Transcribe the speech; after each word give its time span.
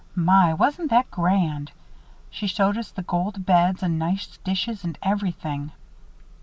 My! 0.15 0.51
wasn't 0.51 0.89
that 0.89 1.11
grand! 1.11 1.71
She 2.31 2.47
showed 2.47 2.75
us 2.75 2.89
the 2.89 3.03
gold 3.03 3.45
beds 3.45 3.83
and 3.83 3.99
nice 3.99 4.37
dishes 4.39 4.83
and 4.83 4.97
everything." 5.03 5.73